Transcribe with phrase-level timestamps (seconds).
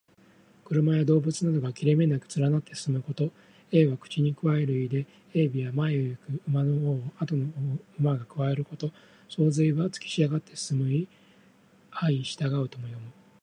[0.65, 3.31] 車や動物などが切れ目なく連なって進むこと。
[3.71, 7.45] 「銜」は口にくわえる意で、「銜尾」は前を行く馬の尾をあとの
[7.99, 8.91] 馬がくわえること。
[9.29, 11.07] 「相随」はつきしたがって進む意。
[12.01, 13.11] 「銜尾相随う」とも読む。